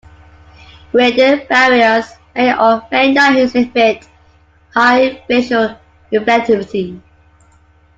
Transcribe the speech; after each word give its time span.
Radiant 0.93 1.47
barriers 1.47 2.07
may 2.33 2.57
or 2.57 2.81
may 2.91 3.13
not 3.13 3.37
exhibit 3.37 4.09
high 4.73 5.23
visual 5.29 5.77
reflectivity. 6.11 6.99